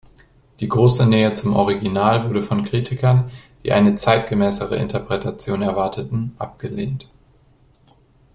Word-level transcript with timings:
Die 0.61 0.67
große 0.67 1.05
Nähe 1.07 1.31
zum 1.33 1.55
Original 1.55 2.27
wurde 2.27 2.41
von 2.41 2.63
Kritikern, 2.63 3.29
die 3.63 3.71
eine 3.71 3.93
„zeitgemäßere“ 3.93 4.75
Interpretation 4.77 5.61
erwarteten, 5.61 6.33
abgelehnt. 6.39 7.07